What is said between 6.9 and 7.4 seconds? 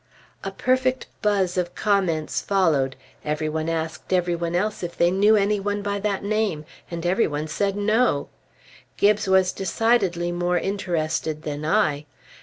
every